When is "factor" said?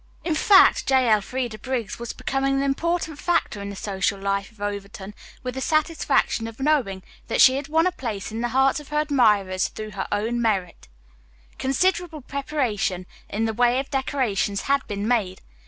3.19-3.61